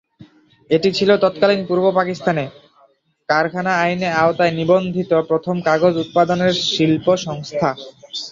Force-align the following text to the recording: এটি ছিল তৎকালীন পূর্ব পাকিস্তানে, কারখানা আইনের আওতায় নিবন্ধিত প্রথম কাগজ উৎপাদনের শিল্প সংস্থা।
এটি 0.69 0.89
ছিল 0.97 1.09
তৎকালীন 1.17 1.61
পূর্ব 1.67 1.85
পাকিস্তানে, 1.91 2.45
কারখানা 3.29 3.71
আইনের 3.83 4.13
আওতায় 4.15 4.53
নিবন্ধিত 4.59 5.11
প্রথম 5.29 5.55
কাগজ 5.67 5.93
উৎপাদনের 6.03 6.53
শিল্প 6.67 7.05
সংস্থা। 7.25 7.69